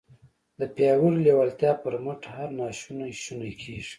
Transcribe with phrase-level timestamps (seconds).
[0.59, 3.89] د پياوړې لېوالتیا پر مټ هر ناشونی شونی کېږي.